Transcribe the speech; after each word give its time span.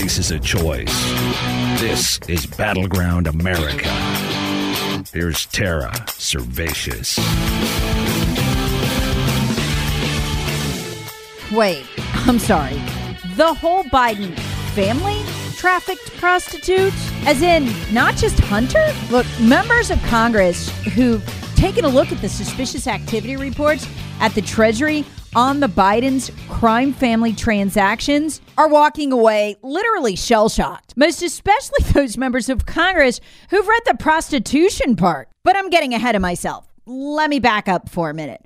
faces 0.00 0.30
a 0.30 0.38
choice. 0.40 1.10
This 1.78 2.18
is 2.26 2.46
Battleground 2.46 3.26
America. 3.26 3.90
Here's 5.12 5.44
Tara 5.44 5.90
Servatius. 6.06 7.18
Wait, 11.52 11.84
I'm 12.26 12.38
sorry. 12.38 12.80
The 13.36 13.52
whole 13.52 13.84
Biden 13.84 14.34
family 14.74 15.22
trafficked 15.58 16.16
prostitutes? 16.16 16.96
As 17.26 17.42
in, 17.42 17.70
not 17.92 18.16
just 18.16 18.38
Hunter? 18.38 18.94
Look, 19.10 19.26
members 19.38 19.90
of 19.90 20.02
Congress 20.04 20.70
who've 20.94 21.22
taken 21.56 21.84
a 21.84 21.88
look 21.88 22.10
at 22.10 22.22
the 22.22 22.28
suspicious 22.30 22.86
activity 22.86 23.36
reports 23.36 23.86
at 24.20 24.34
the 24.34 24.40
Treasury 24.40 25.04
on 25.34 25.60
the 25.60 25.68
Biden's 25.68 26.30
crime 26.48 26.92
family 26.92 27.32
transactions 27.32 28.40
are 28.58 28.68
walking 28.68 29.12
away 29.12 29.56
literally 29.62 30.16
shell 30.16 30.48
shocked. 30.48 30.94
Most 30.96 31.22
especially 31.22 31.84
those 31.92 32.16
members 32.16 32.48
of 32.48 32.66
Congress 32.66 33.20
who've 33.50 33.66
read 33.66 33.82
the 33.86 33.94
prostitution 33.94 34.96
part. 34.96 35.28
But 35.42 35.56
I'm 35.56 35.70
getting 35.70 35.94
ahead 35.94 36.16
of 36.16 36.22
myself. 36.22 36.66
Let 36.86 37.30
me 37.30 37.38
back 37.38 37.68
up 37.68 37.88
for 37.88 38.10
a 38.10 38.14
minute. 38.14 38.44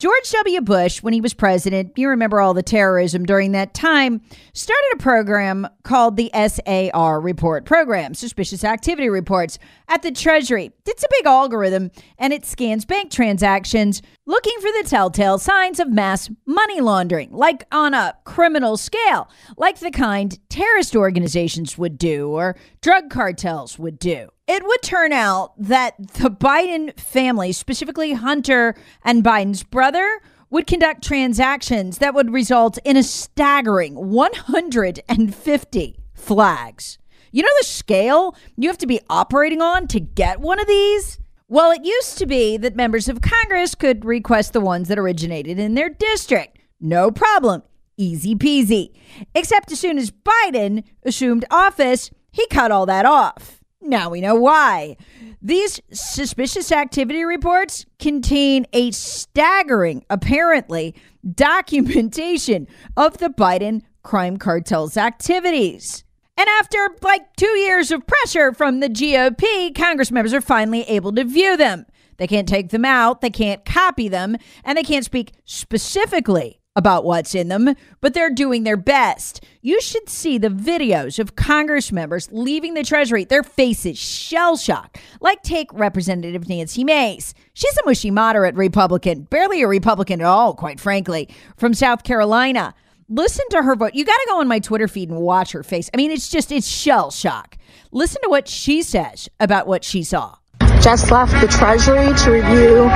George 0.00 0.30
W. 0.30 0.62
Bush, 0.62 1.02
when 1.02 1.12
he 1.12 1.20
was 1.20 1.34
president, 1.34 1.92
you 1.96 2.08
remember 2.08 2.40
all 2.40 2.54
the 2.54 2.62
terrorism 2.62 3.26
during 3.26 3.52
that 3.52 3.74
time, 3.74 4.22
started 4.54 4.92
a 4.94 4.96
program 4.96 5.68
called 5.82 6.16
the 6.16 6.30
SAR 6.32 7.20
Report 7.20 7.66
Program, 7.66 8.14
Suspicious 8.14 8.64
Activity 8.64 9.10
Reports, 9.10 9.58
at 9.88 10.00
the 10.00 10.10
Treasury. 10.10 10.72
It's 10.86 11.04
a 11.04 11.08
big 11.10 11.26
algorithm 11.26 11.90
and 12.16 12.32
it 12.32 12.46
scans 12.46 12.86
bank 12.86 13.10
transactions 13.10 14.00
looking 14.24 14.58
for 14.60 14.70
the 14.70 14.88
telltale 14.88 15.36
signs 15.36 15.78
of 15.78 15.92
mass 15.92 16.30
money 16.46 16.80
laundering, 16.80 17.30
like 17.30 17.66
on 17.70 17.92
a 17.92 18.16
criminal 18.24 18.78
scale, 18.78 19.28
like 19.58 19.80
the 19.80 19.90
kind 19.90 20.38
terrorist 20.48 20.96
organizations 20.96 21.76
would 21.76 21.98
do 21.98 22.30
or 22.30 22.56
drug 22.80 23.10
cartels 23.10 23.78
would 23.78 23.98
do 23.98 24.30
it 24.50 24.66
would 24.66 24.82
turn 24.82 25.12
out 25.12 25.52
that 25.56 25.94
the 26.14 26.28
Biden 26.28 26.98
family, 26.98 27.52
specifically 27.52 28.14
Hunter 28.14 28.74
and 29.04 29.22
Biden's 29.22 29.62
brother, 29.62 30.20
would 30.50 30.66
conduct 30.66 31.04
transactions 31.04 31.98
that 31.98 32.14
would 32.14 32.32
result 32.32 32.76
in 32.84 32.96
a 32.96 33.04
staggering 33.04 33.94
150 33.94 35.98
flags. 36.14 36.98
You 37.30 37.44
know 37.44 37.48
the 37.60 37.64
scale 37.64 38.34
you 38.56 38.68
have 38.68 38.78
to 38.78 38.88
be 38.88 38.98
operating 39.08 39.62
on 39.62 39.86
to 39.86 40.00
get 40.00 40.40
one 40.40 40.58
of 40.58 40.66
these? 40.66 41.20
Well, 41.46 41.70
it 41.70 41.84
used 41.84 42.18
to 42.18 42.26
be 42.26 42.56
that 42.56 42.74
members 42.74 43.08
of 43.08 43.20
Congress 43.20 43.76
could 43.76 44.04
request 44.04 44.52
the 44.52 44.60
ones 44.60 44.88
that 44.88 44.98
originated 44.98 45.60
in 45.60 45.76
their 45.76 45.90
district. 45.90 46.58
No 46.80 47.12
problem. 47.12 47.62
Easy 47.96 48.34
peasy. 48.34 48.96
Except 49.32 49.70
as 49.70 49.78
soon 49.78 49.96
as 49.96 50.10
Biden 50.10 50.82
assumed 51.04 51.44
office, 51.52 52.10
he 52.32 52.48
cut 52.48 52.72
all 52.72 52.86
that 52.86 53.06
off. 53.06 53.59
Now 53.80 54.10
we 54.10 54.20
know 54.20 54.34
why. 54.34 54.96
These 55.40 55.80
suspicious 55.90 56.70
activity 56.70 57.24
reports 57.24 57.86
contain 57.98 58.66
a 58.72 58.90
staggering, 58.90 60.04
apparently, 60.10 60.94
documentation 61.34 62.68
of 62.96 63.18
the 63.18 63.30
Biden 63.30 63.82
crime 64.02 64.36
cartel's 64.36 64.96
activities. 64.96 66.04
And 66.36 66.48
after 66.58 66.78
like 67.02 67.34
two 67.36 67.58
years 67.58 67.90
of 67.90 68.06
pressure 68.06 68.52
from 68.52 68.80
the 68.80 68.88
GOP, 68.88 69.74
Congress 69.74 70.10
members 70.10 70.34
are 70.34 70.40
finally 70.40 70.82
able 70.82 71.12
to 71.12 71.24
view 71.24 71.56
them. 71.56 71.86
They 72.18 72.26
can't 72.26 72.48
take 72.48 72.68
them 72.68 72.84
out, 72.84 73.22
they 73.22 73.30
can't 73.30 73.64
copy 73.64 74.08
them, 74.08 74.36
and 74.62 74.76
they 74.76 74.82
can't 74.82 75.04
speak 75.06 75.32
specifically 75.46 76.59
about 76.76 77.04
what's 77.04 77.34
in 77.34 77.48
them, 77.48 77.74
but 78.00 78.14
they're 78.14 78.30
doing 78.30 78.62
their 78.62 78.76
best. 78.76 79.44
You 79.60 79.80
should 79.80 80.08
see 80.08 80.38
the 80.38 80.48
videos 80.48 81.18
of 81.18 81.34
Congress 81.36 81.90
members 81.90 82.28
leaving 82.30 82.74
the 82.74 82.84
Treasury, 82.84 83.24
their 83.24 83.42
faces 83.42 83.98
shell 83.98 84.56
shocked. 84.56 85.00
Like, 85.20 85.42
take 85.42 85.72
Representative 85.72 86.48
Nancy 86.48 86.84
Mace. 86.84 87.34
She's 87.54 87.76
a 87.78 87.84
mushy 87.84 88.10
moderate 88.10 88.54
Republican, 88.54 89.22
barely 89.22 89.62
a 89.62 89.68
Republican 89.68 90.20
at 90.20 90.26
all, 90.26 90.54
quite 90.54 90.78
frankly, 90.78 91.28
from 91.56 91.74
South 91.74 92.04
Carolina. 92.04 92.74
Listen 93.08 93.44
to 93.50 93.62
her 93.62 93.74
vote. 93.74 93.94
You 93.94 94.04
got 94.04 94.16
to 94.16 94.26
go 94.28 94.40
on 94.40 94.46
my 94.46 94.60
Twitter 94.60 94.86
feed 94.86 95.10
and 95.10 95.20
watch 95.20 95.50
her 95.50 95.64
face. 95.64 95.90
I 95.92 95.96
mean, 95.96 96.12
it's 96.12 96.28
just, 96.28 96.52
it's 96.52 96.68
shell 96.68 97.10
shock. 97.10 97.58
Listen 97.90 98.22
to 98.22 98.28
what 98.28 98.46
she 98.46 98.82
says 98.82 99.28
about 99.40 99.66
what 99.66 99.82
she 99.82 100.04
saw 100.04 100.36
just 100.80 101.10
left 101.10 101.38
the 101.40 101.46
Treasury 101.46 102.14
to 102.16 102.30
review 102.30 102.88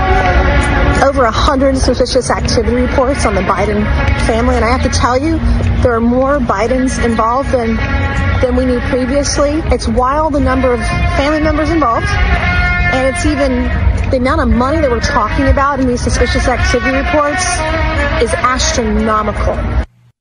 over 1.05 1.25
100 1.25 1.77
suspicious 1.77 2.31
activity 2.31 2.77
reports 2.77 3.27
on 3.27 3.34
the 3.34 3.43
Biden 3.43 3.84
family. 4.27 4.56
And 4.56 4.65
I 4.65 4.69
have 4.69 4.83
to 4.83 4.89
tell 4.89 5.19
you, 5.19 5.39
there 5.83 5.93
are 5.93 6.00
more 6.00 6.39
Bidens 6.39 7.05
involved 7.05 7.50
than, 7.50 7.77
than 8.41 8.56
we 8.56 8.65
knew 8.65 8.81
previously. 8.89 9.61
It's 9.67 9.87
wild 9.87 10.33
the 10.33 10.41
number 10.41 10.73
of 10.73 10.81
family 11.17 11.43
members 11.43 11.71
involved. 11.71 12.06
And 12.06 13.15
it's 13.15 13.27
even 13.27 13.65
the 14.11 14.17
amount 14.17 14.41
of 14.41 14.49
money 14.49 14.81
that 14.81 14.91
we're 14.91 15.00
talking 15.00 15.49
about 15.49 15.81
in 15.81 15.87
these 15.87 16.00
suspicious 16.00 16.49
activity 16.49 16.97
reports 16.97 17.44
is 18.23 18.33
astronomical. 18.34 19.56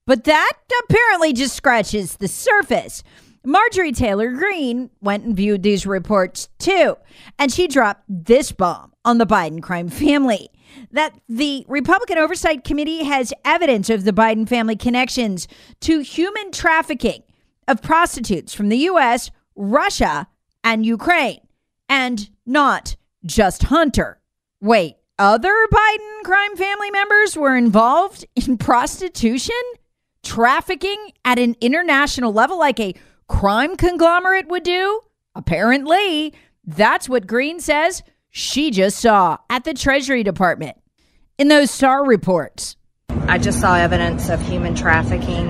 But 0.05 0.25
that 0.25 0.53
apparently 0.89 1.31
just 1.31 1.55
scratches 1.55 2.17
the 2.17 2.27
surface. 2.27 3.03
Marjorie 3.45 3.91
Taylor 3.91 4.31
Greene 4.31 4.89
went 5.01 5.25
and 5.25 5.35
viewed 5.35 5.63
these 5.63 5.85
reports 5.85 6.47
too, 6.59 6.97
and 7.37 7.51
she 7.51 7.67
dropped 7.67 8.03
this 8.07 8.53
bomb 8.53 8.93
on 9.03 9.17
the 9.17 9.25
Biden 9.25 9.61
crime 9.61 9.89
family 9.89 10.49
that 10.91 11.13
the 11.27 11.65
Republican 11.67 12.17
Oversight 12.17 12.63
Committee 12.63 13.03
has 13.03 13.33
evidence 13.43 13.89
of 13.89 14.05
the 14.05 14.13
Biden 14.13 14.47
family 14.47 14.77
connections 14.77 15.47
to 15.81 15.99
human 15.99 16.51
trafficking 16.51 17.23
of 17.67 17.81
prostitutes 17.81 18.53
from 18.53 18.69
the 18.69 18.77
US, 18.77 19.29
Russia, 19.55 20.27
and 20.63 20.85
Ukraine, 20.85 21.41
and 21.89 22.29
not 22.45 22.95
just 23.25 23.63
Hunter. 23.63 24.19
Wait, 24.61 24.95
other 25.19 25.67
Biden 25.71 26.23
crime 26.23 26.55
family 26.55 26.91
members 26.91 27.35
were 27.35 27.57
involved 27.57 28.25
in 28.35 28.57
prostitution? 28.57 29.55
Trafficking 30.23 31.11
at 31.25 31.37
an 31.37 31.57
international 31.59 32.31
level, 32.31 32.57
like 32.57 32.79
a 32.79 32.95
crime 33.27 33.75
conglomerate 33.75 34.47
would 34.47 34.63
do? 34.63 35.01
Apparently, 35.35 36.33
that's 36.65 37.09
what 37.09 37.27
Greene 37.27 37.59
says 37.59 38.03
she 38.29 38.71
just 38.71 38.99
saw 38.99 39.37
at 39.49 39.63
the 39.63 39.73
Treasury 39.73 40.23
Department 40.23 40.75
in 41.37 41.47
those 41.47 41.69
SAR 41.69 42.05
reports. 42.05 42.77
I 43.27 43.37
just 43.37 43.61
saw 43.61 43.75
evidence 43.75 44.29
of 44.29 44.41
human 44.41 44.75
trafficking. 44.75 45.47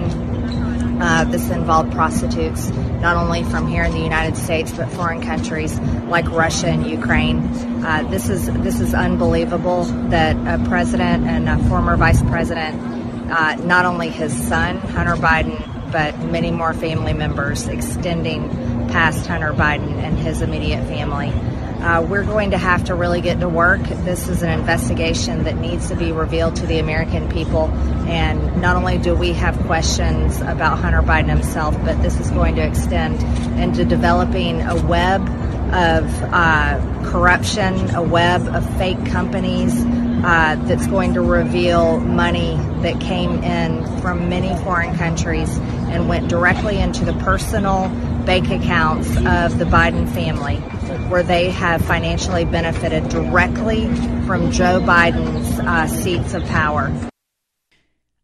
Uh, 1.02 1.26
this 1.26 1.50
involved 1.50 1.92
prostitutes, 1.92 2.70
not 3.02 3.16
only 3.16 3.44
from 3.44 3.68
here 3.68 3.84
in 3.84 3.92
the 3.92 4.00
United 4.00 4.38
States, 4.38 4.72
but 4.72 4.90
foreign 4.92 5.22
countries 5.22 5.80
like 6.08 6.30
Russia 6.30 6.68
and 6.68 6.86
Ukraine. 6.86 7.40
Uh, 7.84 8.04
this 8.10 8.30
is 8.30 8.48
this 8.62 8.80
is 8.80 8.94
unbelievable 8.94 9.84
that 10.10 10.36
a 10.48 10.64
president 10.70 11.26
and 11.26 11.50
a 11.50 11.58
former 11.68 11.98
vice 11.98 12.22
president, 12.24 12.80
uh, 13.32 13.56
not 13.66 13.86
only 13.86 14.10
his 14.10 14.34
son 14.48 14.78
Hunter 14.78 15.16
Biden, 15.16 15.58
but 15.94 16.18
many 16.20 16.50
more 16.52 16.74
family 16.74 17.14
members 17.14 17.68
extending 17.68 18.50
past 18.90 19.28
Hunter 19.28 19.54
Biden 19.54 19.94
and 19.94 20.18
his 20.18 20.42
immediate 20.42 20.84
family. 20.88 21.30
Uh, 21.84 22.02
we're 22.02 22.24
going 22.24 22.52
to 22.52 22.58
have 22.58 22.86
to 22.86 22.96
really 22.96 23.22
get 23.22 23.40
to 23.42 23.48
work. 23.48 23.82
This 23.82 24.28
is 24.28 24.42
an 24.42 24.50
investigation 24.50 25.44
that 25.44 25.56
needs 25.58 25.90
to 25.90 25.96
be 25.96 26.12
revealed 26.12 26.56
to 26.56 26.66
the 26.66 26.80
American 26.80 27.30
people. 27.30 27.68
And 28.08 28.62
not 28.62 28.76
only 28.76 28.98
do 28.98 29.14
we 29.14 29.34
have 29.34 29.58
questions 29.66 30.42
about 30.42 30.80
Hunter 30.80 31.02
Biden 31.02 31.30
himself, 31.30 31.76
but 31.84 32.02
this 32.02 32.20
is 32.20 32.32
going 32.32 32.56
to 32.56 32.66
extend 32.66 33.22
into 33.60 33.86
developing 33.86 34.62
a 34.62 34.76
web 34.86 35.22
of 35.74 36.24
uh, 36.24 37.12
corruption, 37.12 37.94
a 37.94 38.02
web 38.02 38.48
of 38.48 38.78
fake 38.78 39.06
companies, 39.08 39.84
uh, 40.24 40.56
that's 40.64 40.88
going 40.88 41.16
to 41.16 41.22
reveal 41.22 42.00
money 42.00 42.56
that 42.82 43.00
came 43.02 43.44
in 43.44 43.86
from 44.00 44.30
many 44.30 44.56
foreign 44.64 44.96
countries 44.98 45.60
and 45.94 46.10
went 46.10 46.28
directly 46.28 46.80
into 46.80 47.06
the 47.06 47.14
personal 47.14 47.88
bank 48.26 48.50
accounts 48.50 49.10
of 49.18 49.60
the 49.60 49.66
Biden 49.66 50.12
family, 50.14 50.56
where 51.10 51.24
they 51.24 51.50
have 51.52 51.84
financially 51.86 52.46
benefited 52.46 53.08
directly 53.10 53.86
from 54.26 54.52
Joe 54.52 54.80
Biden's 54.80 55.60
uh, 55.60 55.88
seats 55.88 56.34
of 56.34 56.44
power. 56.46 56.92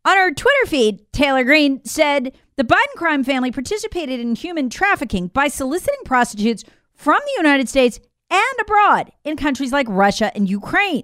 On 0.05 0.17
her 0.17 0.33
Twitter 0.33 0.65
feed, 0.65 1.11
Taylor 1.11 1.43
Greene 1.43 1.85
said 1.85 2.33
the 2.55 2.63
Biden 2.63 2.95
crime 2.95 3.23
family 3.23 3.51
participated 3.51 4.19
in 4.19 4.35
human 4.35 4.69
trafficking 4.69 5.27
by 5.27 5.47
soliciting 5.47 5.99
prostitutes 6.05 6.63
from 6.95 7.21
the 7.25 7.33
United 7.37 7.69
States 7.69 7.99
and 8.29 8.59
abroad 8.61 9.11
in 9.23 9.37
countries 9.37 9.71
like 9.71 9.87
Russia 9.89 10.31
and 10.35 10.49
Ukraine. 10.49 11.03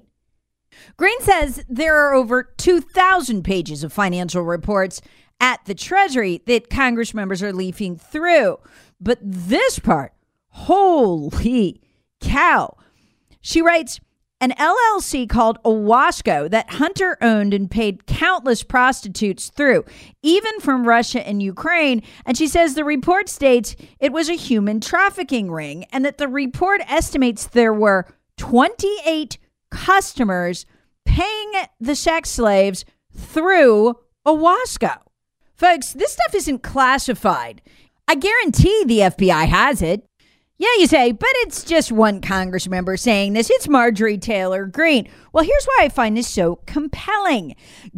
Greene 0.97 1.21
says 1.21 1.63
there 1.69 1.95
are 1.95 2.13
over 2.13 2.44
2,000 2.57 3.44
pages 3.44 3.83
of 3.83 3.94
financial 3.94 4.44
reports 4.44 5.01
at 5.39 5.63
the 5.65 5.75
Treasury 5.75 6.41
that 6.45 6.69
Congress 6.69 7.13
members 7.13 7.43
are 7.43 7.53
leafing 7.53 7.97
through. 7.97 8.57
But 8.99 9.19
this 9.21 9.79
part, 9.79 10.13
holy 10.49 11.81
cow. 12.21 12.77
She 13.41 13.61
writes 13.61 13.99
an 14.41 14.51
LLC 14.51 15.27
called 15.27 15.61
Owasco 15.63 16.49
that 16.49 16.71
Hunter 16.71 17.17
owned 17.21 17.53
and 17.53 17.71
paid 17.71 18.05
countless 18.05 18.63
prostitutes 18.63 19.49
through, 19.49 19.85
even 20.21 20.59
from 20.59 20.87
Russia 20.87 21.25
and 21.25 21.41
Ukraine. 21.41 22.03
And 22.25 22.37
she 22.37 22.47
says 22.47 22.73
the 22.73 22.83
report 22.83 23.29
states 23.29 23.75
it 23.99 24.11
was 24.11 24.29
a 24.29 24.35
human 24.35 24.81
trafficking 24.81 25.51
ring 25.51 25.85
and 25.91 26.03
that 26.05 26.17
the 26.17 26.27
report 26.27 26.81
estimates 26.87 27.47
there 27.47 27.73
were 27.73 28.05
28 28.37 29.37
customers 29.71 30.65
paying 31.05 31.51
the 31.79 31.95
sex 31.95 32.29
slaves 32.29 32.83
through 33.15 33.95
Owasco. 34.25 35.05
Folks, 35.56 35.94
this 35.94 36.12
stuff 36.12 36.36
isn't 36.36 36.63
classified. 36.63 37.62
I 38.10 38.16
guarantee 38.16 38.84
the 38.84 39.00
FBI 39.00 39.48
has 39.48 39.81
it. 39.81 40.06
Yeah, 40.57 40.68
you 40.78 40.88
say, 40.88 41.13
but 41.13 41.30
it's 41.36 41.63
just 41.63 41.94
one 41.94 42.19
Congress 42.19 42.68
member 42.68 42.98
saying 42.98 43.34
this. 43.34 43.50
It's 43.50 43.68
Marjorie 43.68 44.18
Taylor 44.18 44.66
Greene. 44.66 45.10
Well, 45.31 45.46
here's 45.46 45.66
why 45.66 45.86
I 45.86 45.90
find 45.90 46.18
this 46.18 46.28
so 46.28 46.57
compelling. 46.66 47.56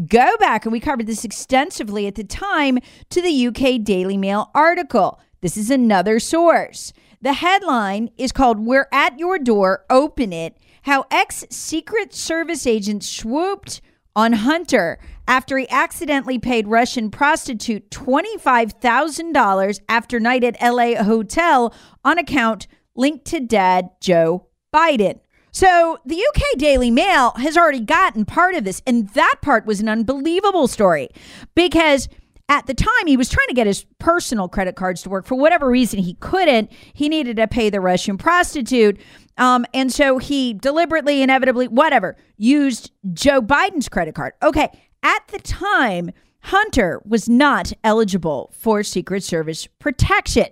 Go 0.07 0.37
back, 0.37 0.65
and 0.65 0.71
we 0.71 0.79
covered 0.79 1.07
this 1.07 1.25
extensively 1.25 2.05
at 2.05 2.13
the 2.13 2.23
time, 2.23 2.77
to 3.09 3.21
the 3.21 3.47
UK 3.47 3.83
Daily 3.83 4.17
Mail 4.17 4.51
article. 4.53 5.19
This 5.41 5.57
is 5.57 5.71
another 5.71 6.19
source. 6.19 6.93
The 7.21 7.33
headline 7.33 8.11
is 8.17 8.31
called 8.31 8.59
We're 8.59 8.87
at 8.91 9.17
Your 9.17 9.39
Door, 9.39 9.85
Open 9.89 10.31
It 10.31 10.57
How 10.83 11.05
Ex 11.09 11.43
Secret 11.49 12.13
Service 12.13 12.67
Agents 12.67 13.07
Swooped 13.07 13.81
on 14.17 14.33
Hunter 14.33 14.97
after 15.27 15.57
he 15.59 15.69
accidentally 15.69 16.39
paid 16.39 16.67
Russian 16.67 17.11
prostitute 17.11 17.91
$25,000 17.91 19.79
after 19.87 20.19
night 20.19 20.43
at 20.43 20.59
LA 20.59 20.95
hotel 21.03 21.71
on 22.03 22.17
account 22.17 22.65
linked 22.95 23.25
to 23.25 23.39
dad 23.39 23.91
Joe 24.01 24.47
Biden. 24.73 25.19
So 25.51 25.99
the 26.03 26.15
UK 26.15 26.57
Daily 26.57 26.89
Mail 26.89 27.33
has 27.37 27.55
already 27.55 27.79
gotten 27.79 28.25
part 28.25 28.55
of 28.55 28.63
this, 28.63 28.81
and 28.87 29.07
that 29.09 29.35
part 29.43 29.67
was 29.67 29.79
an 29.79 29.87
unbelievable 29.87 30.67
story 30.67 31.09
because 31.53 32.09
at 32.49 32.65
the 32.65 32.73
time 32.73 33.07
he 33.07 33.17
was 33.17 33.29
trying 33.29 33.47
to 33.47 33.53
get 33.53 33.67
his 33.67 33.85
personal 33.99 34.47
credit 34.47 34.75
cards 34.75 35.01
to 35.01 35.09
work 35.09 35.25
for 35.25 35.35
whatever 35.35 35.69
reason 35.69 35.99
he 35.99 36.15
couldn't 36.15 36.71
he 36.93 37.09
needed 37.09 37.35
to 37.37 37.47
pay 37.47 37.69
the 37.69 37.81
russian 37.81 38.17
prostitute 38.17 38.99
um, 39.37 39.65
and 39.73 39.91
so 39.91 40.17
he 40.17 40.53
deliberately, 40.53 41.21
inevitably, 41.21 41.67
whatever, 41.67 42.17
used 42.37 42.91
Joe 43.13 43.41
Biden's 43.41 43.87
credit 43.87 44.15
card. 44.15 44.33
Okay. 44.41 44.69
At 45.03 45.27
the 45.27 45.39
time, 45.39 46.11
Hunter 46.41 47.01
was 47.05 47.29
not 47.29 47.71
eligible 47.83 48.51
for 48.57 48.83
Secret 48.83 49.23
Service 49.23 49.67
protection 49.79 50.47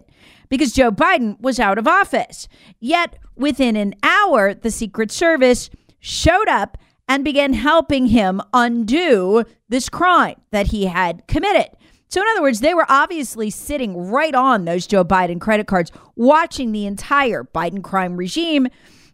because 0.50 0.72
Joe 0.72 0.92
Biden 0.92 1.40
was 1.42 1.60
out 1.60 1.78
of 1.78 1.88
office. 1.88 2.48
Yet 2.80 3.18
within 3.36 3.76
an 3.76 3.96
hour, 4.04 4.54
the 4.54 4.72
Secret 4.72 5.12
Service 5.12 5.70
showed 6.00 6.48
up 6.48 6.78
and 7.08 7.24
began 7.24 7.54
helping 7.54 8.08
him 8.08 8.42
undo 8.54 9.44
this 9.70 9.90
crime 9.90 10.36
that 10.52 10.68
he 10.68 10.86
had 10.86 11.26
committed. 11.28 11.70
So, 12.08 12.22
in 12.22 12.28
other 12.32 12.42
words, 12.42 12.60
they 12.60 12.74
were 12.74 12.86
obviously 12.88 13.50
sitting 13.50 14.10
right 14.10 14.34
on 14.34 14.66
those 14.66 14.88
Joe 14.88 15.04
Biden 15.04 15.42
credit 15.42 15.68
cards, 15.68 15.92
watching 16.16 16.72
the 16.72 16.86
entire 16.86 17.44
Biden 17.44 17.84
crime 17.84 18.16
regime. 18.16 18.68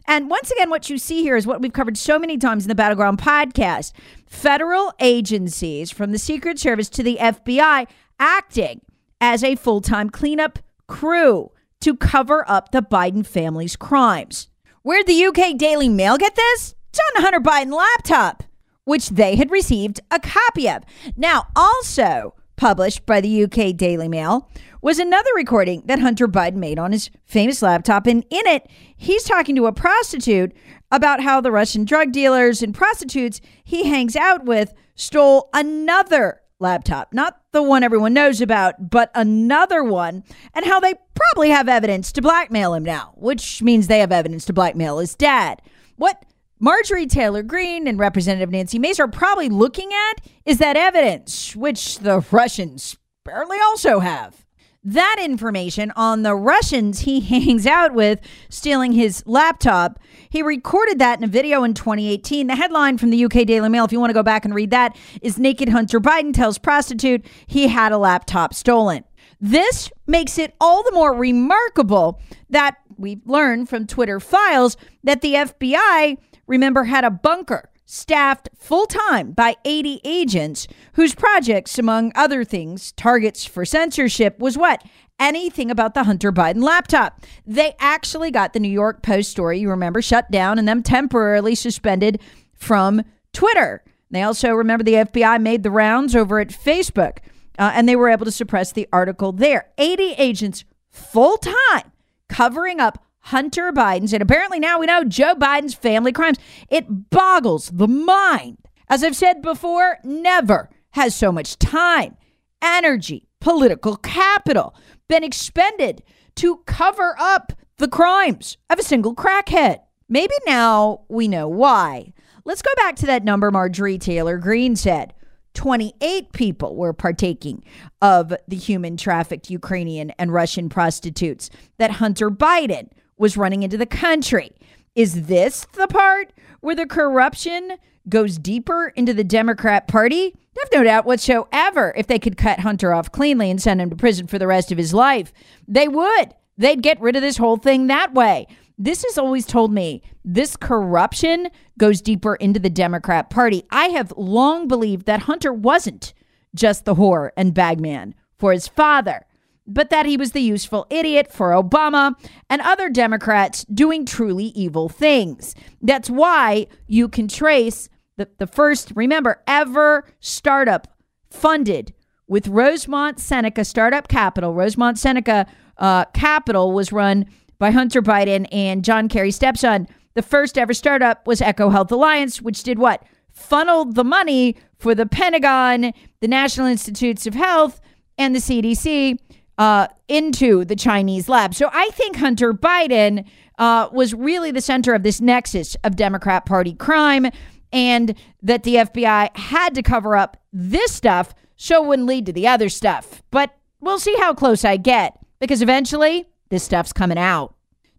And 0.08 0.30
once 0.30 0.52
again, 0.52 0.70
what 0.70 0.90
you 0.90 0.98
see 0.98 1.22
here 1.22 1.36
is 1.36 1.48
what 1.48 1.62
we've 1.62 1.74
covered 1.74 1.98
so 1.98 2.20
many 2.20 2.38
times 2.38 2.64
in 2.64 2.70
the 2.70 2.76
Battleground 2.76 3.18
podcast 3.18 3.94
federal 4.26 4.94
agencies 5.00 5.92
from 5.92 6.12
the 6.12 6.20
Secret 6.20 6.60
Service 6.60 6.90
to 6.90 7.04
the 7.04 7.18
FBI 7.20 7.88
acting 8.20 8.82
as 9.20 9.44
a 9.44 9.56
full 9.56 9.82
time 9.82 10.10
cleanup 10.10 10.60
crew 10.88 11.52
to 11.80 11.96
cover 11.96 12.48
up 12.50 12.72
the 12.72 12.82
Biden 12.82 13.26
family's 13.26 13.76
crimes. 13.76 14.50
Where'd 14.84 15.08
the 15.08 15.26
UK 15.26 15.58
Daily 15.58 15.90
Mail 15.90 16.18
get 16.18 16.36
this? 16.36 16.76
The 16.94 17.22
Hunter 17.22 17.40
Biden 17.40 17.74
laptop, 17.76 18.44
which 18.86 19.10
they 19.10 19.36
had 19.36 19.52
received 19.52 20.00
a 20.10 20.20
copy 20.20 20.70
of. 20.70 20.84
Now, 21.18 21.48
also, 21.56 22.36
published 22.56 23.06
by 23.06 23.22
the 23.22 23.44
UK 23.44 23.76
Daily 23.76 24.08
Mail, 24.08 24.50
was 24.82 24.98
another 24.98 25.30
recording 25.36 25.84
that 25.86 26.00
Hunter 26.00 26.28
Biden 26.28 26.56
made 26.56 26.80
on 26.80 26.92
his 26.92 27.10
famous 27.26 27.62
laptop. 27.62 28.08
And 28.08 28.26
in 28.30 28.48
it, 28.48 28.68
he's 28.96 29.24
talking 29.24 29.56
to 29.56 29.68
a 29.68 29.74
prostitute 29.74 30.54
about 30.92 31.22
how 31.22 31.42
the 31.42 31.52
Russian 31.52 31.86
drug 31.86 32.12
dealers 32.12 32.64
and 32.64 32.74
prostitutes 32.74 33.42
he 33.64 33.88
hangs 33.88 34.16
out 34.16 34.46
with 34.46 34.74
stole 34.96 35.50
another 35.54 36.42
laptop, 36.60 37.14
not 37.14 37.42
the 37.52 37.64
one 37.64 37.84
everyone 37.84 38.14
knows 38.14 38.42
about, 38.42 38.90
but 38.90 39.12
another 39.16 39.84
one, 39.84 40.24
and 40.54 40.66
how 40.66 40.80
they 40.80 40.94
probably 41.14 41.50
have 41.50 41.68
evidence 41.68 42.12
to 42.14 42.22
blackmail 42.22 42.74
him 42.74 42.84
now, 42.84 43.14
which 43.16 43.62
means 43.62 43.88
they 43.88 44.00
have 44.00 44.12
evidence 44.12 44.46
to 44.46 44.54
blackmail 44.54 45.00
his 45.00 45.16
dad. 45.16 45.62
What 45.98 46.24
Marjorie 46.63 47.08
Taylor 47.08 47.42
Greene 47.42 47.88
and 47.88 47.98
Representative 47.98 48.52
Nancy 48.52 48.78
Mace 48.78 49.00
are 49.00 49.08
probably 49.08 49.50
looking 49.50 49.90
at 49.92 50.24
is 50.46 50.60
that 50.60 50.78
evidence, 50.78 51.56
which 51.56 51.98
the 51.98 52.24
Russians 52.30 52.98
apparently 53.25 53.58
also 53.60 53.98
have. 53.98 54.46
That 54.84 55.18
information 55.19 55.92
on 55.96 56.22
the 56.22 56.36
Russians 56.36 57.00
he 57.00 57.19
hangs 57.46 57.66
out 57.66 57.96
with 57.96 58.19
stealing 58.50 58.92
his 58.92 59.24
laptop. 59.25 60.00
He 60.30 60.44
recorded 60.44 61.00
that 61.00 61.18
in 61.18 61.24
a 61.24 61.28
video 61.28 61.63
in 61.63 61.74
2018. 61.74 62.46
The 62.46 62.56
headline 62.56 63.00
from 63.00 63.10
the 63.10 63.25
UK 63.25 63.48
Daily 63.48 63.68
Mail, 63.68 63.86
if 63.86 63.92
you 63.92 64.00
want 64.00 64.12
to 64.12 64.16
go 64.16 64.22
back 64.22 64.46
and 64.46 64.54
read 64.54 64.69
that, 64.69 64.96
is 65.24 65.40
Naked 65.40 65.69
Hunter 65.69 66.00
Biden 66.00 66.31
tells 66.31 66.60
prostitute 66.60 67.25
he 67.48 67.69
had 67.69 67.92
a 67.92 67.98
laptop 67.98 68.54
stolen. 68.54 69.04
This 69.40 69.90
makes 70.06 70.38
it 70.38 70.54
all 70.62 70.84
the 70.84 70.92
more 70.92 71.16
remarkable 71.16 72.22
that 72.52 72.78
we've 73.01 73.25
learned 73.25 73.69
from 73.69 73.88
Twitter 73.88 74.19
files 74.19 74.77
that 75.03 75.21
the 75.21 75.33
FBI 75.33 76.18
remember, 76.51 76.83
had 76.83 77.03
a 77.03 77.09
bunker 77.09 77.69
staffed 77.86 78.50
full 78.56 78.86
time 78.86 79.31
by 79.31 79.56
80 79.65 80.01
agents 80.03 80.68
whose 80.94 81.15
projects, 81.15 81.80
among 81.80 82.12
other 82.13 82.44
things, 82.44 82.92
targets 82.92 83.45
for 83.45 83.65
censorship, 83.65 84.38
was 84.39 84.57
what? 84.57 84.83
Anything 85.19 85.71
about 85.71 85.94
the 85.94 86.03
Hunter 86.03 86.31
Biden 86.31 86.63
laptop. 86.63 87.21
They 87.45 87.74
actually 87.80 88.31
got 88.31 88.53
the 88.53 88.59
New 88.59 88.69
York 88.69 89.01
Post 89.01 89.31
story, 89.31 89.59
you 89.59 89.69
remember, 89.69 90.01
shut 90.01 90.30
down 90.30 90.59
and 90.59 90.68
them 90.68 90.83
temporarily 90.83 91.56
suspended 91.56 92.19
from 92.54 93.04
Twitter. 93.33 93.83
They 94.09 94.24
also 94.24 94.51
remember 94.51 94.83
the 94.83 94.95
FBI 94.95 95.42
made 95.42 95.63
the 95.63 95.71
rounds 95.71 96.15
over 96.15 96.39
at 96.39 96.50
Facebook 96.50 97.19
uh, 97.57 97.71
and 97.74 97.88
they 97.88 97.95
were 97.95 98.09
able 98.09 98.25
to 98.25 98.31
suppress 98.31 98.71
the 98.71 98.88
article 98.92 99.31
there. 99.31 99.69
80 99.77 100.13
agents 100.18 100.65
full 100.89 101.38
time 101.38 101.91
covering 102.31 102.80
up 102.80 103.04
Hunter 103.25 103.72
Biden's, 103.72 104.13
and 104.13 104.24
apparently 104.24 104.60
now 104.60 104.80
we 104.80 104.88
know 104.88 105.04
Joe 105.04 105.36
Biden's 105.36 105.75
family 105.75 106.12
crimes. 106.12 106.38
It 106.69 107.10
boggles 107.12 107.69
the 107.69 107.88
mind. 107.88 108.57
As 108.89 109.04
I've 109.04 109.16
said 109.16 109.42
before, 109.42 110.00
never 110.04 110.69
has 110.92 111.13
so 111.13 111.31
much 111.31 111.60
time, 111.60 112.18
energy, 112.62 113.28
political 113.39 113.97
capital 113.97 114.73
been 115.07 115.23
expended 115.23 116.04
to 116.35 116.57
cover 116.66 117.16
up 117.19 117.54
the 117.78 117.88
crimes 117.88 118.57
of 118.69 118.80
a 118.80 118.83
single 118.83 119.14
crackhead. 119.14 119.80
Maybe 120.09 120.33
now 120.47 121.02
we 121.09 121.28
know 121.28 121.47
why. 121.47 122.14
Let's 122.44 122.61
go 122.61 122.71
back 122.78 122.95
to 122.97 123.06
that 123.07 123.23
number 123.23 123.52
Marjorie 123.52 123.97
Taylor 123.97 124.38
Greene 124.38 124.76
said. 124.76 125.14
28 125.54 126.31
people 126.31 126.76
were 126.76 126.94
partaking 126.94 127.64
of 128.02 128.34
the 128.48 128.56
human 128.56 128.98
trafficked 128.98 129.50
Ukrainian 129.50 130.12
and 130.12 130.34
Russian 130.34 130.70
prostitutes 130.70 131.50
that 131.78 131.92
Hunter 131.92 132.30
Biden 132.30 132.90
was 133.18 133.38
running 133.38 133.64
into 133.64 133.78
the 133.78 133.86
country. 133.86 134.52
Is 134.96 135.28
this 135.28 135.68
the 135.74 135.88
part 135.88 136.34
where 136.62 136.76
the 136.76 136.86
corruption 136.86 137.78
goes 138.10 138.38
deeper 138.38 138.92
into 138.96 139.14
the 139.14 139.24
Democrat 139.24 139.88
Party? 139.88 140.36
I 140.36 140.60
have 140.64 140.70
no 140.74 140.84
doubt 140.84 141.06
whatsoever 141.06 141.94
if 141.96 142.08
they 142.08 142.20
could 142.20 142.38
cut 142.38 142.60
Hunter 142.60 142.94
off 142.94 143.12
cleanly 143.12 143.50
and 143.50 143.62
send 143.62 143.81
him 143.81 143.90
to 143.90 143.96
prison 143.96 144.28
for 144.28 144.40
the 144.40 144.48
rest 144.48 144.72
of 144.72 144.78
his 144.78 144.94
life. 144.94 145.31
They 145.68 145.88
would. 145.88 146.34
They'd 146.58 146.84
get 146.84 147.00
rid 147.00 147.16
of 147.16 147.22
this 147.22 147.38
whole 147.38 147.58
thing 147.58 147.88
that 147.88 148.14
way. 148.14 148.48
This 148.78 149.04
has 149.04 149.18
always 149.18 149.45
told 149.45 149.71
me 149.71 150.01
this 150.25 150.56
corruption 150.56 151.49
goes 151.78 152.01
deeper 152.01 152.35
into 152.35 152.59
the 152.59 152.69
Democrat 152.69 153.30
Party. 153.30 153.63
I 153.69 153.85
have 153.87 154.13
long 154.18 154.68
believed 154.68 155.06
that 155.06 155.21
Hunter 155.21 155.54
wasn't 155.54 156.13
just 156.56 156.85
the 156.85 156.95
whore 156.95 157.31
and 157.37 157.54
bagman 157.54 158.16
for 158.37 158.51
his 158.51 158.68
father 158.68 159.25
but 159.68 159.90
that 159.90 160.06
he 160.06 160.18
was 160.18 160.31
the 160.31 160.42
useful 160.42 160.85
idiot 160.90 161.31
for 161.31 161.51
Obama 161.51 162.13
and 162.49 162.61
other 162.61 162.90
Democrats 162.90 163.63
doing 163.66 164.06
truly 164.06 164.45
evil 164.45 164.90
things. 164.90 165.56
That's 165.81 166.09
why 166.09 166.68
you 166.87 167.07
can 167.07 167.28
trace 167.28 167.90
the, 168.18 168.28
the 168.37 168.47
first, 168.47 168.92
remember, 168.95 169.42
ever 169.47 170.06
startup 170.19 170.87
funded 171.30 171.94
with 172.28 172.47
Rosemont 172.47 173.19
Seneca 173.19 173.63
Startup 173.63 174.07
Capital. 174.07 174.54
Rosemont 174.54 174.99
Seneca 174.99 175.47
uh, 175.78 176.06
Capital 176.06 176.71
was 176.71 176.92
run 176.92 177.25
by 177.61 177.69
Hunter 177.69 178.01
Biden 178.01 178.47
and 178.51 178.83
John 178.83 179.07
Kerry's 179.07 179.35
stepson. 179.35 179.87
The 180.15 180.23
first 180.23 180.57
ever 180.57 180.73
startup 180.73 181.27
was 181.27 181.41
EcoHealth 181.41 181.91
Alliance, 181.91 182.41
which 182.41 182.63
did 182.63 182.80
what? 182.80 183.03
Funneled 183.30 183.94
the 183.94 184.03
money 184.03 184.57
for 184.80 184.95
the 184.95 185.06
Pentagon, 185.06 185.94
the 186.21 186.27
National 186.27 186.65
Institutes 186.65 187.27
of 187.27 187.35
Health, 187.35 187.80
and 188.18 188.35
the 188.35 188.39
CDC 188.39 189.19
uh, 189.59 189.87
into 190.07 190.65
the 190.65 190.75
Chinese 190.75 191.30
lab. 191.30 191.53
So 191.53 191.69
I 191.71 191.89
think 191.91 192.15
Hunter 192.15 192.51
Biden 192.51 193.27
uh, 193.59 193.89
was 193.94 194.15
really 194.15 194.49
the 194.49 194.59
center 194.59 194.95
of 194.95 195.03
this 195.03 195.21
nexus 195.21 195.77
of 195.83 195.95
Democrat 195.95 196.47
Party 196.47 196.73
crime, 196.73 197.27
and 197.71 198.15
that 198.41 198.63
the 198.63 198.75
FBI 198.75 199.37
had 199.37 199.75
to 199.75 199.83
cover 199.83 200.15
up 200.15 200.35
this 200.51 200.91
stuff 200.91 201.35
so 201.57 201.83
it 201.83 201.87
wouldn't 201.87 202.07
lead 202.07 202.25
to 202.25 202.33
the 202.33 202.47
other 202.47 202.69
stuff. 202.69 203.21
But 203.30 203.56
we'll 203.80 203.99
see 203.99 204.15
how 204.18 204.33
close 204.33 204.65
I 204.65 204.77
get 204.77 205.15
because 205.39 205.61
eventually 205.61 206.25
this 206.52 206.64
stuff's 206.64 206.94
coming 206.94 207.18
out. 207.18 207.56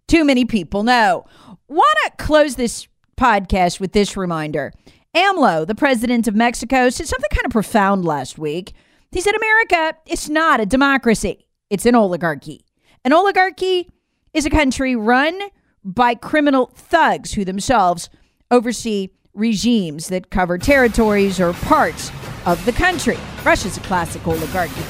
Too 0.06 0.24
many 0.24 0.44
people 0.44 0.84
know. 0.84 1.24
Want 1.66 1.96
to 2.04 2.12
close 2.18 2.54
this 2.54 2.86
podcast 3.18 3.80
with 3.80 3.92
this 3.92 4.16
reminder. 4.16 4.72
AMLO, 5.16 5.66
the 5.66 5.74
president 5.74 6.28
of 6.28 6.36
Mexico, 6.36 6.90
said 6.90 7.08
something 7.08 7.30
kind 7.32 7.46
of 7.46 7.50
profound 7.52 8.04
last 8.04 8.38
week. 8.38 8.72
He 9.10 9.20
said, 9.20 9.34
America, 9.34 9.96
it's 10.06 10.28
not 10.28 10.60
a 10.60 10.66
democracy, 10.66 11.46
it's 11.70 11.86
an 11.86 11.94
oligarchy. 11.94 12.64
An 13.04 13.12
oligarchy 13.12 13.90
is 14.32 14.46
a 14.46 14.50
country 14.50 14.94
run 14.94 15.38
by 15.82 16.14
criminal 16.14 16.70
thugs 16.74 17.32
who 17.32 17.44
themselves 17.44 18.08
oversee 18.50 19.08
regimes 19.34 20.08
that 20.08 20.30
cover 20.30 20.58
territories 20.58 21.40
or 21.40 21.52
parts 21.54 22.10
of 22.46 22.62
the 22.64 22.72
country. 22.72 23.18
Russia's 23.44 23.78
a 23.78 23.80
classic 23.80 24.26
oligarchy. 24.26 24.84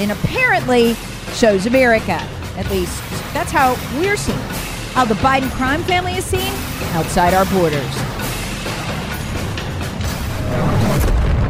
And 0.00 0.12
apparently, 0.12 0.94
shows 1.34 1.66
America. 1.66 2.37
At 2.58 2.68
least 2.70 3.00
that's 3.32 3.52
how 3.52 3.76
we're 4.00 4.16
seen. 4.16 4.34
How 4.92 5.04
the 5.04 5.14
Biden 5.14 5.48
crime 5.52 5.82
family 5.84 6.16
is 6.16 6.24
seen 6.24 6.52
outside 6.92 7.32
our 7.32 7.44
borders. 7.46 7.94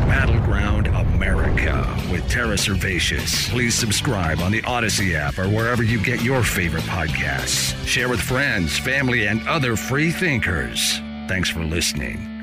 Battleground 0.06 0.88
America 0.88 1.96
with 2.12 2.28
Tara 2.28 2.56
Servatius. 2.56 3.48
Please 3.48 3.74
subscribe 3.74 4.40
on 4.40 4.52
the 4.52 4.62
Odyssey 4.64 5.16
app 5.16 5.38
or 5.38 5.48
wherever 5.48 5.82
you 5.82 5.98
get 5.98 6.22
your 6.22 6.42
favorite 6.42 6.84
podcasts. 6.84 7.74
Share 7.86 8.10
with 8.10 8.20
friends, 8.20 8.78
family, 8.78 9.28
and 9.28 9.40
other 9.48 9.76
free 9.76 10.10
thinkers. 10.10 10.98
Thanks 11.26 11.48
for 11.48 11.64
listening. 11.64 12.37